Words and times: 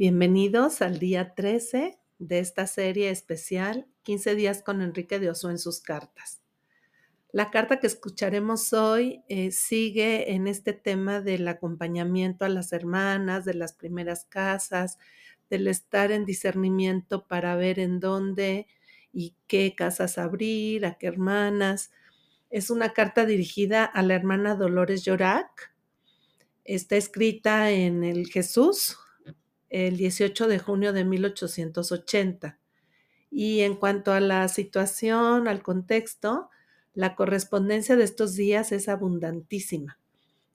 Bienvenidos 0.00 0.80
al 0.80 0.98
día 0.98 1.34
13 1.34 1.98
de 2.18 2.38
esta 2.38 2.66
serie 2.66 3.10
especial 3.10 3.86
15 4.04 4.34
días 4.34 4.62
con 4.62 4.80
Enrique 4.80 5.18
de 5.18 5.28
Oso 5.28 5.50
en 5.50 5.58
sus 5.58 5.82
cartas. 5.82 6.40
La 7.32 7.50
carta 7.50 7.80
que 7.80 7.86
escucharemos 7.86 8.72
hoy 8.72 9.22
eh, 9.28 9.50
sigue 9.50 10.32
en 10.32 10.46
este 10.46 10.72
tema 10.72 11.20
del 11.20 11.46
acompañamiento 11.46 12.46
a 12.46 12.48
las 12.48 12.72
hermanas, 12.72 13.44
de 13.44 13.52
las 13.52 13.74
primeras 13.74 14.24
casas, 14.24 14.96
del 15.50 15.66
estar 15.68 16.12
en 16.12 16.24
discernimiento 16.24 17.26
para 17.26 17.54
ver 17.56 17.78
en 17.78 18.00
dónde 18.00 18.68
y 19.12 19.34
qué 19.48 19.74
casas 19.76 20.16
abrir, 20.16 20.86
a 20.86 20.94
qué 20.94 21.08
hermanas. 21.08 21.90
Es 22.48 22.70
una 22.70 22.94
carta 22.94 23.26
dirigida 23.26 23.84
a 23.84 24.00
la 24.00 24.14
hermana 24.14 24.54
Dolores 24.54 25.04
Llorac. 25.04 25.74
Está 26.64 26.96
escrita 26.96 27.70
en 27.70 28.02
el 28.02 28.28
Jesús, 28.28 28.96
el 29.70 29.96
18 29.96 30.48
de 30.48 30.58
junio 30.58 30.92
de 30.92 31.04
1880. 31.04 32.58
Y 33.30 33.60
en 33.60 33.76
cuanto 33.76 34.12
a 34.12 34.20
la 34.20 34.46
situación, 34.48 35.46
al 35.46 35.62
contexto, 35.62 36.50
la 36.92 37.14
correspondencia 37.14 37.96
de 37.96 38.04
estos 38.04 38.34
días 38.34 38.72
es 38.72 38.88
abundantísima. 38.88 39.98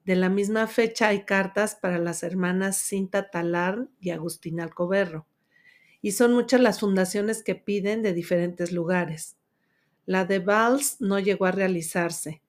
De 0.04 0.16
la 0.16 0.30
misma 0.30 0.68
fecha 0.68 1.08
hay 1.08 1.24
cartas 1.24 1.76
para 1.76 1.98
las 1.98 2.22
hermanas 2.22 2.78
Cinta 2.78 3.32
Talar 3.32 3.88
y 4.00 4.12
Agustín 4.12 4.60
Alcoberro. 4.60 5.26
Y 6.02 6.12
son 6.12 6.34
muchas 6.34 6.60
las 6.60 6.82
fundaciones 6.82 7.42
que 7.42 7.56
piden 7.56 8.04
de 8.04 8.14
diferentes 8.14 8.72
lugares. 8.72 9.38
La 10.06 10.26
de 10.26 10.40
Valls 10.40 10.98
no 11.00 11.18
llegó 11.18 11.46
a 11.46 11.52
realizarse. 11.52 12.44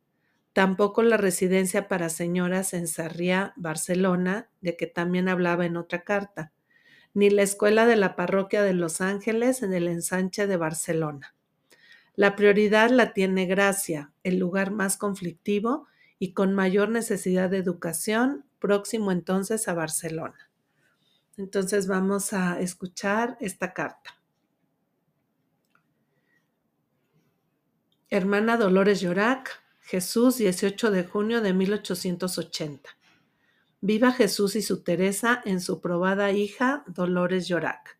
Tampoco 0.52 1.02
la 1.02 1.16
residencia 1.16 1.86
para 1.88 2.10
señoras 2.10 2.74
en 2.74 2.88
Sarriá, 2.88 3.54
Barcelona, 3.56 4.50
de 4.60 4.76
que 4.76 4.86
también 4.86 5.28
hablaba 5.28 5.64
en 5.64 5.76
otra 5.76 6.02
carta 6.02 6.52
ni 7.16 7.30
la 7.30 7.40
escuela 7.40 7.86
de 7.86 7.96
la 7.96 8.14
parroquia 8.14 8.62
de 8.62 8.74
Los 8.74 9.00
Ángeles 9.00 9.62
en 9.62 9.72
el 9.72 9.88
ensanche 9.88 10.46
de 10.46 10.58
Barcelona. 10.58 11.34
La 12.14 12.36
prioridad 12.36 12.90
la 12.90 13.14
tiene 13.14 13.46
Gracia, 13.46 14.12
el 14.22 14.38
lugar 14.38 14.70
más 14.70 14.98
conflictivo 14.98 15.86
y 16.18 16.34
con 16.34 16.52
mayor 16.52 16.90
necesidad 16.90 17.48
de 17.48 17.56
educación, 17.56 18.44
próximo 18.58 19.12
entonces 19.12 19.66
a 19.66 19.72
Barcelona. 19.72 20.50
Entonces 21.38 21.86
vamos 21.86 22.34
a 22.34 22.60
escuchar 22.60 23.38
esta 23.40 23.72
carta. 23.72 24.20
Hermana 28.10 28.58
Dolores 28.58 29.00
Llorac, 29.00 29.62
Jesús, 29.80 30.36
18 30.36 30.90
de 30.90 31.04
junio 31.04 31.40
de 31.40 31.54
1880. 31.54 32.95
Viva 33.80 34.12
Jesús 34.12 34.56
y 34.56 34.62
su 34.62 34.82
Teresa 34.82 35.42
en 35.44 35.60
su 35.60 35.80
probada 35.80 36.32
hija 36.32 36.84
Dolores 36.86 37.46
Llorac. 37.46 37.98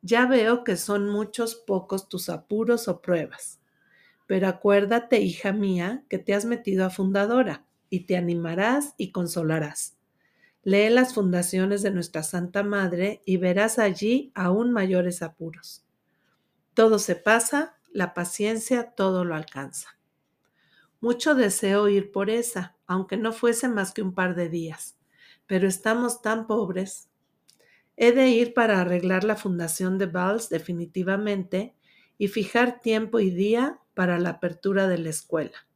Ya 0.00 0.26
veo 0.26 0.64
que 0.64 0.76
son 0.76 1.08
muchos 1.08 1.54
pocos 1.54 2.08
tus 2.08 2.28
apuros 2.28 2.88
o 2.88 3.00
pruebas, 3.00 3.60
pero 4.26 4.48
acuérdate, 4.48 5.20
hija 5.20 5.52
mía, 5.52 6.04
que 6.08 6.18
te 6.18 6.34
has 6.34 6.44
metido 6.44 6.84
a 6.84 6.90
fundadora 6.90 7.66
y 7.90 8.00
te 8.00 8.16
animarás 8.16 8.94
y 8.96 9.12
consolarás. 9.12 9.96
Lee 10.62 10.88
las 10.88 11.12
fundaciones 11.12 11.82
de 11.82 11.90
nuestra 11.90 12.22
Santa 12.22 12.62
Madre 12.62 13.20
y 13.26 13.36
verás 13.36 13.78
allí 13.78 14.32
aún 14.34 14.72
mayores 14.72 15.22
apuros. 15.22 15.84
Todo 16.72 16.98
se 16.98 17.16
pasa, 17.16 17.76
la 17.92 18.14
paciencia 18.14 18.94
todo 18.96 19.24
lo 19.24 19.34
alcanza. 19.34 19.98
Mucho 21.00 21.34
deseo 21.34 21.88
ir 21.88 22.12
por 22.12 22.30
esa, 22.30 22.73
aunque 22.86 23.16
no 23.16 23.32
fuese 23.32 23.68
más 23.68 23.92
que 23.92 24.02
un 24.02 24.14
par 24.14 24.34
de 24.34 24.48
días, 24.48 24.96
pero 25.46 25.68
estamos 25.68 26.22
tan 26.22 26.46
pobres. 26.46 27.08
He 27.96 28.12
de 28.12 28.28
ir 28.28 28.54
para 28.54 28.80
arreglar 28.80 29.24
la 29.24 29.36
fundación 29.36 29.98
de 29.98 30.06
Valls 30.06 30.48
definitivamente 30.48 31.76
y 32.18 32.28
fijar 32.28 32.80
tiempo 32.80 33.20
y 33.20 33.30
día 33.30 33.80
para 33.94 34.18
la 34.18 34.30
apertura 34.30 34.88
de 34.88 34.98
la 34.98 35.10
escuela. 35.10 35.66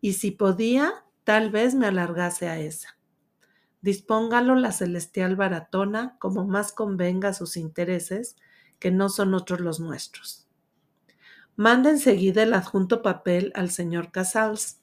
Y 0.00 0.14
si 0.14 0.30
podía, 0.30 1.04
tal 1.24 1.50
vez 1.50 1.74
me 1.74 1.86
alargase 1.86 2.48
a 2.48 2.58
esa. 2.58 2.98
Dispóngalo 3.80 4.56
la 4.56 4.72
celestial 4.72 5.36
baratona 5.36 6.16
como 6.18 6.44
más 6.44 6.72
convenga 6.72 7.28
a 7.28 7.34
sus 7.34 7.56
intereses, 7.56 8.36
que 8.78 8.90
no 8.90 9.08
son 9.08 9.34
otros 9.34 9.60
los 9.60 9.80
nuestros. 9.80 10.48
Manda 11.54 11.90
enseguida 11.90 12.42
el 12.42 12.52
adjunto 12.52 13.00
papel 13.00 13.52
al 13.54 13.70
señor 13.70 14.10
Casals. 14.10 14.80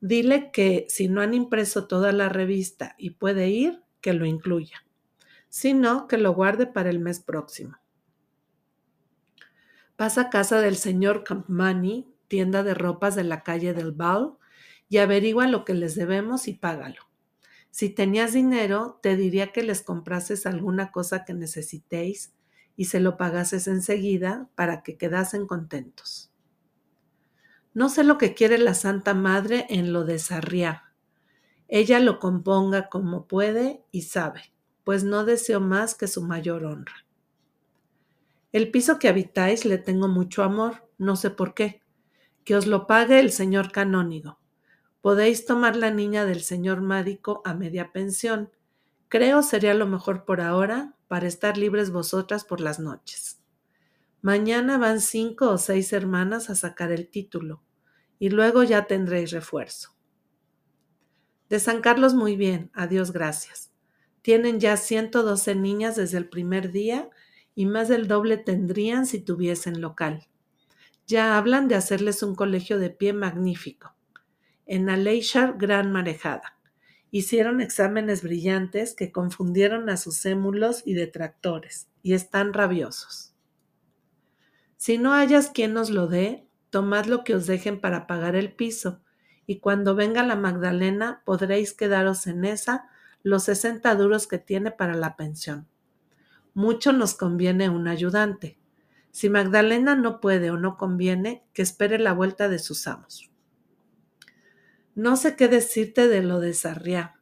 Dile 0.00 0.50
que 0.50 0.86
si 0.88 1.08
no 1.08 1.20
han 1.20 1.34
impreso 1.34 1.86
toda 1.86 2.12
la 2.12 2.28
revista 2.28 2.94
y 2.98 3.10
puede 3.10 3.48
ir, 3.50 3.82
que 4.00 4.14
lo 4.14 4.24
incluya. 4.24 4.84
Si 5.48 5.74
no, 5.74 6.08
que 6.08 6.16
lo 6.16 6.32
guarde 6.32 6.66
para 6.66 6.90
el 6.90 7.00
mes 7.00 7.20
próximo. 7.20 7.76
Pasa 9.96 10.22
a 10.22 10.30
casa 10.30 10.60
del 10.60 10.76
señor 10.76 11.24
Campmani, 11.24 12.08
tienda 12.28 12.62
de 12.62 12.72
ropas 12.72 13.14
de 13.14 13.24
la 13.24 13.42
calle 13.42 13.74
del 13.74 13.92
Val, 13.92 14.38
y 14.88 14.98
averigua 14.98 15.46
lo 15.46 15.64
que 15.64 15.74
les 15.74 15.94
debemos 15.94 16.48
y 16.48 16.54
págalo. 16.54 17.10
Si 17.70 17.90
tenías 17.90 18.32
dinero, 18.32 18.98
te 19.02 19.16
diría 19.16 19.52
que 19.52 19.62
les 19.62 19.82
comprases 19.82 20.46
alguna 20.46 20.90
cosa 20.90 21.24
que 21.24 21.34
necesitéis 21.34 22.32
y 22.76 22.86
se 22.86 22.98
lo 22.98 23.16
pagases 23.16 23.68
enseguida 23.68 24.48
para 24.54 24.82
que 24.82 24.96
quedasen 24.96 25.46
contentos. 25.46 26.29
No 27.72 27.88
sé 27.88 28.02
lo 28.02 28.18
que 28.18 28.34
quiere 28.34 28.58
la 28.58 28.74
Santa 28.74 29.14
Madre 29.14 29.66
en 29.68 29.92
lo 29.92 30.04
de 30.04 30.18
Sarriá. 30.18 30.92
Ella 31.68 32.00
lo 32.00 32.18
componga 32.18 32.88
como 32.88 33.28
puede 33.28 33.84
y 33.92 34.02
sabe, 34.02 34.52
pues 34.82 35.04
no 35.04 35.24
deseo 35.24 35.60
más 35.60 35.94
que 35.94 36.08
su 36.08 36.22
mayor 36.22 36.64
honra. 36.64 37.06
El 38.50 38.72
piso 38.72 38.98
que 38.98 39.08
habitáis 39.08 39.64
le 39.64 39.78
tengo 39.78 40.08
mucho 40.08 40.42
amor, 40.42 40.88
no 40.98 41.14
sé 41.14 41.30
por 41.30 41.54
qué. 41.54 41.82
Que 42.44 42.56
os 42.56 42.66
lo 42.66 42.88
pague 42.88 43.20
el 43.20 43.30
señor 43.30 43.70
canónigo. 43.70 44.40
Podéis 45.00 45.46
tomar 45.46 45.76
la 45.76 45.92
niña 45.92 46.24
del 46.24 46.42
señor 46.42 46.80
médico 46.80 47.40
a 47.44 47.54
media 47.54 47.92
pensión. 47.92 48.50
Creo 49.08 49.42
sería 49.42 49.74
lo 49.74 49.86
mejor 49.86 50.24
por 50.24 50.40
ahora, 50.40 50.96
para 51.06 51.28
estar 51.28 51.56
libres 51.56 51.90
vosotras 51.92 52.44
por 52.44 52.60
las 52.60 52.80
noches. 52.80 53.39
Mañana 54.22 54.76
van 54.76 55.00
cinco 55.00 55.48
o 55.48 55.56
seis 55.56 55.94
hermanas 55.94 56.50
a 56.50 56.54
sacar 56.54 56.92
el 56.92 57.08
título, 57.08 57.62
y 58.18 58.28
luego 58.28 58.62
ya 58.62 58.86
tendréis 58.86 59.30
refuerzo. 59.30 59.96
De 61.48 61.58
San 61.58 61.80
Carlos 61.80 62.14
muy 62.14 62.36
bien, 62.36 62.70
a 62.74 62.86
Dios 62.86 63.12
gracias. 63.12 63.72
Tienen 64.20 64.60
ya 64.60 64.76
112 64.76 65.54
niñas 65.54 65.96
desde 65.96 66.18
el 66.18 66.28
primer 66.28 66.70
día 66.70 67.08
y 67.54 67.64
más 67.64 67.88
del 67.88 68.08
doble 68.08 68.36
tendrían 68.36 69.06
si 69.06 69.20
tuviesen 69.20 69.80
local. 69.80 70.28
Ya 71.06 71.38
hablan 71.38 71.66
de 71.66 71.74
hacerles 71.74 72.22
un 72.22 72.34
colegio 72.34 72.78
de 72.78 72.90
pie 72.90 73.14
magnífico. 73.14 73.96
En 74.66 74.90
Aleishar, 74.90 75.56
gran 75.56 75.90
marejada. 75.90 76.58
Hicieron 77.10 77.60
exámenes 77.60 78.22
brillantes 78.22 78.94
que 78.94 79.10
confundieron 79.10 79.88
a 79.90 79.96
sus 79.96 80.24
émulos 80.26 80.82
y 80.84 80.94
detractores, 80.94 81.88
y 82.02 82.12
están 82.12 82.52
rabiosos. 82.52 83.29
Si 84.80 84.96
no 84.96 85.12
hayas 85.12 85.50
quien 85.50 85.76
os 85.76 85.90
lo 85.90 86.06
dé, 86.06 86.48
tomad 86.70 87.04
lo 87.04 87.22
que 87.22 87.34
os 87.34 87.46
dejen 87.46 87.82
para 87.82 88.06
pagar 88.06 88.34
el 88.34 88.50
piso, 88.50 89.02
y 89.44 89.60
cuando 89.60 89.94
venga 89.94 90.22
la 90.22 90.36
Magdalena 90.36 91.20
podréis 91.26 91.74
quedaros 91.74 92.26
en 92.26 92.46
esa 92.46 92.88
los 93.22 93.42
sesenta 93.42 93.94
duros 93.94 94.26
que 94.26 94.38
tiene 94.38 94.70
para 94.70 94.94
la 94.94 95.16
pensión. 95.16 95.68
Mucho 96.54 96.94
nos 96.94 97.12
conviene 97.12 97.68
un 97.68 97.88
ayudante. 97.88 98.58
Si 99.10 99.28
Magdalena 99.28 99.96
no 99.96 100.18
puede 100.18 100.50
o 100.50 100.56
no 100.56 100.78
conviene, 100.78 101.44
que 101.52 101.60
espere 101.60 101.98
la 101.98 102.14
vuelta 102.14 102.48
de 102.48 102.58
sus 102.58 102.86
amos. 102.86 103.30
No 104.94 105.18
sé 105.18 105.36
qué 105.36 105.48
decirte 105.48 106.08
de 106.08 106.22
lo 106.22 106.40
de 106.40 106.54
Sarriá. 106.54 107.20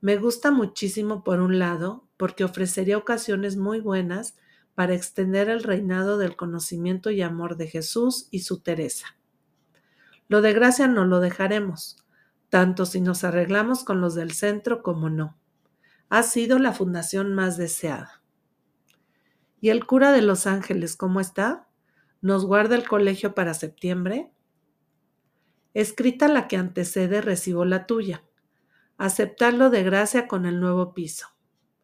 Me 0.00 0.16
gusta 0.16 0.50
muchísimo 0.50 1.22
por 1.22 1.38
un 1.38 1.60
lado, 1.60 2.08
porque 2.16 2.42
ofrecería 2.42 2.98
ocasiones 2.98 3.56
muy 3.56 3.78
buenas 3.78 4.34
para 4.78 4.94
extender 4.94 5.48
el 5.48 5.64
reinado 5.64 6.18
del 6.18 6.36
conocimiento 6.36 7.10
y 7.10 7.20
amor 7.20 7.56
de 7.56 7.66
Jesús 7.66 8.28
y 8.30 8.42
su 8.42 8.60
Teresa. 8.60 9.16
Lo 10.28 10.40
de 10.40 10.52
gracia 10.52 10.86
no 10.86 11.04
lo 11.04 11.18
dejaremos, 11.18 12.06
tanto 12.48 12.86
si 12.86 13.00
nos 13.00 13.24
arreglamos 13.24 13.82
con 13.82 14.00
los 14.00 14.14
del 14.14 14.30
centro 14.30 14.84
como 14.84 15.10
no. 15.10 15.36
Ha 16.10 16.22
sido 16.22 16.60
la 16.60 16.72
fundación 16.72 17.34
más 17.34 17.56
deseada. 17.56 18.22
¿Y 19.60 19.70
el 19.70 19.84
cura 19.84 20.12
de 20.12 20.22
Los 20.22 20.46
Ángeles 20.46 20.94
cómo 20.94 21.18
está? 21.18 21.66
¿Nos 22.20 22.46
guarda 22.46 22.76
el 22.76 22.86
colegio 22.86 23.34
para 23.34 23.54
septiembre? 23.54 24.30
Escrita 25.74 26.28
la 26.28 26.46
que 26.46 26.56
antecede, 26.56 27.20
recibo 27.20 27.64
la 27.64 27.84
tuya. 27.84 28.22
Aceptarlo 28.96 29.70
de 29.70 29.82
gracia 29.82 30.28
con 30.28 30.46
el 30.46 30.60
nuevo 30.60 30.94
piso. 30.94 31.26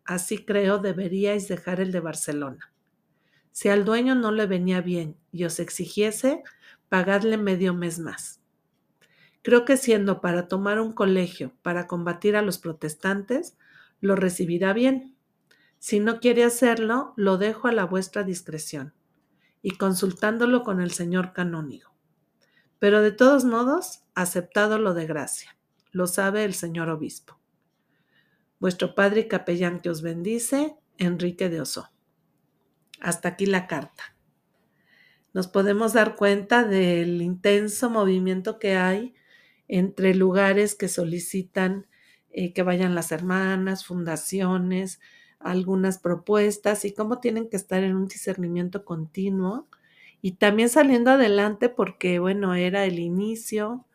Así 0.04 0.44
creo 0.44 0.78
deberíais 0.78 1.48
dejar 1.48 1.80
el 1.80 1.90
de 1.90 1.98
Barcelona. 1.98 2.70
Si 3.54 3.68
al 3.68 3.84
dueño 3.84 4.16
no 4.16 4.32
le 4.32 4.46
venía 4.46 4.80
bien 4.80 5.16
y 5.30 5.44
os 5.44 5.60
exigiese, 5.60 6.42
pagadle 6.88 7.36
medio 7.36 7.72
mes 7.72 8.00
más. 8.00 8.40
Creo 9.42 9.64
que 9.64 9.76
siendo 9.76 10.20
para 10.20 10.48
tomar 10.48 10.80
un 10.80 10.92
colegio 10.92 11.52
para 11.62 11.86
combatir 11.86 12.34
a 12.34 12.42
los 12.42 12.58
protestantes, 12.58 13.56
lo 14.00 14.16
recibirá 14.16 14.72
bien. 14.72 15.14
Si 15.78 16.00
no 16.00 16.18
quiere 16.18 16.42
hacerlo, 16.42 17.14
lo 17.14 17.38
dejo 17.38 17.68
a 17.68 17.72
la 17.72 17.84
vuestra 17.84 18.24
discreción 18.24 18.92
y 19.62 19.76
consultándolo 19.76 20.64
con 20.64 20.80
el 20.80 20.90
señor 20.90 21.32
canónigo. 21.32 21.94
Pero 22.80 23.02
de 23.02 23.12
todos 23.12 23.44
modos, 23.44 24.02
aceptado 24.16 24.80
lo 24.80 24.94
de 24.94 25.06
gracia. 25.06 25.56
Lo 25.92 26.08
sabe 26.08 26.44
el 26.44 26.54
señor 26.54 26.88
obispo. 26.88 27.38
Vuestro 28.58 28.96
padre 28.96 29.20
y 29.20 29.28
capellán 29.28 29.78
que 29.78 29.90
os 29.90 30.02
bendice, 30.02 30.76
Enrique 30.98 31.48
de 31.48 31.60
Oso. 31.60 31.93
Hasta 33.04 33.28
aquí 33.28 33.44
la 33.44 33.66
carta. 33.66 34.16
Nos 35.34 35.46
podemos 35.46 35.92
dar 35.92 36.16
cuenta 36.16 36.64
del 36.64 37.20
intenso 37.20 37.90
movimiento 37.90 38.58
que 38.58 38.76
hay 38.76 39.14
entre 39.68 40.14
lugares 40.14 40.74
que 40.74 40.88
solicitan 40.88 41.86
eh, 42.30 42.54
que 42.54 42.62
vayan 42.62 42.94
las 42.94 43.12
hermanas, 43.12 43.84
fundaciones, 43.84 45.00
algunas 45.38 45.98
propuestas 45.98 46.86
y 46.86 46.94
cómo 46.94 47.20
tienen 47.20 47.50
que 47.50 47.56
estar 47.58 47.84
en 47.84 47.94
un 47.94 48.08
discernimiento 48.08 48.86
continuo 48.86 49.68
y 50.22 50.32
también 50.32 50.70
saliendo 50.70 51.10
adelante 51.10 51.68
porque, 51.68 52.18
bueno, 52.20 52.54
era 52.54 52.86
el 52.86 52.98
inicio, 52.98 53.86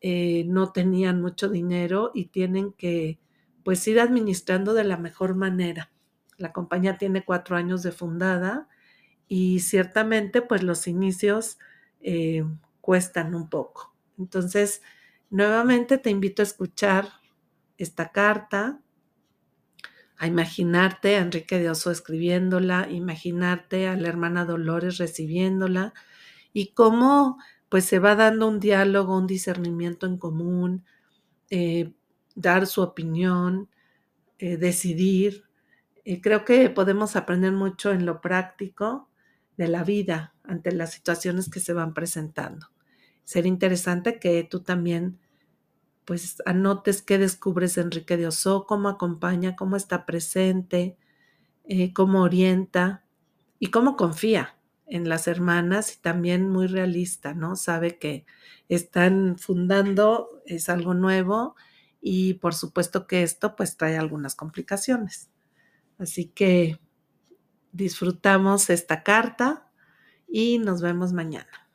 eh, 0.00 0.44
no 0.48 0.72
tenían 0.72 1.20
mucho 1.22 1.48
dinero 1.50 2.12
y 2.14 2.26
tienen 2.26 2.72
que, 2.72 3.18
pues, 3.64 3.86
ir 3.88 4.00
administrando 4.00 4.74
de 4.74 4.84
la 4.84 4.96
mejor 4.98 5.34
manera. 5.36 5.90
La 6.38 6.52
compañía 6.52 6.98
tiene 6.98 7.24
cuatro 7.24 7.56
años 7.56 7.82
de 7.82 7.92
fundada 7.92 8.68
y 9.28 9.60
ciertamente, 9.60 10.42
pues, 10.42 10.62
los 10.62 10.86
inicios 10.88 11.58
eh, 12.02 12.44
cuestan 12.80 13.34
un 13.34 13.48
poco. 13.50 13.94
Entonces, 14.18 14.82
nuevamente 15.30 15.98
te 15.98 16.10
invito 16.10 16.42
a 16.42 16.44
escuchar 16.44 17.08
esta 17.78 18.12
carta, 18.12 18.80
a 20.18 20.26
imaginarte 20.26 21.16
a 21.16 21.20
Enrique 21.20 21.58
de 21.58 21.70
Oso 21.70 21.90
escribiéndola, 21.90 22.88
imaginarte 22.90 23.86
a 23.88 23.96
la 23.96 24.08
hermana 24.08 24.44
Dolores 24.44 24.96
recibiéndola 24.98 25.92
y 26.52 26.68
cómo 26.74 27.38
pues 27.68 27.84
se 27.86 27.98
va 27.98 28.14
dando 28.16 28.48
un 28.48 28.60
diálogo, 28.60 29.16
un 29.18 29.26
discernimiento 29.26 30.06
en 30.06 30.18
común, 30.18 30.84
eh, 31.50 31.94
dar 32.36 32.66
su 32.66 32.82
opinión, 32.82 33.70
eh, 34.38 34.56
decidir. 34.58 35.45
Creo 36.22 36.44
que 36.44 36.70
podemos 36.70 37.16
aprender 37.16 37.52
mucho 37.52 37.90
en 37.90 38.06
lo 38.06 38.20
práctico 38.20 39.08
de 39.56 39.68
la 39.68 39.82
vida 39.82 40.34
ante 40.44 40.70
las 40.72 40.92
situaciones 40.92 41.50
que 41.50 41.60
se 41.60 41.72
van 41.72 41.94
presentando. 41.94 42.68
Sería 43.24 43.48
interesante 43.48 44.20
que 44.20 44.44
tú 44.44 44.62
también 44.62 45.18
pues 46.04 46.42
anotes 46.46 47.02
qué 47.02 47.18
descubres 47.18 47.78
Enrique 47.78 48.16
de 48.16 48.28
Oso, 48.28 48.66
cómo 48.66 48.88
acompaña, 48.88 49.56
cómo 49.56 49.76
está 49.76 50.06
presente, 50.06 50.96
eh, 51.64 51.92
cómo 51.92 52.22
orienta 52.22 53.04
y 53.58 53.70
cómo 53.72 53.96
confía 53.96 54.56
en 54.86 55.08
las 55.08 55.28
hermanas 55.28 55.94
y 55.96 56.00
también 56.00 56.48
muy 56.50 56.68
realista, 56.68 57.34
¿no? 57.34 57.56
Sabe 57.56 57.98
que 57.98 58.26
están 58.68 59.38
fundando, 59.38 60.42
es 60.46 60.68
algo 60.68 60.94
nuevo 60.94 61.56
y 62.00 62.34
por 62.34 62.54
supuesto 62.54 63.06
que 63.08 63.22
esto 63.24 63.56
pues 63.56 63.76
trae 63.76 63.98
algunas 63.98 64.36
complicaciones. 64.36 65.30
Así 65.98 66.26
que 66.28 66.78
disfrutamos 67.72 68.70
esta 68.70 69.02
carta 69.02 69.70
y 70.28 70.58
nos 70.58 70.82
vemos 70.82 71.12
mañana. 71.12 71.65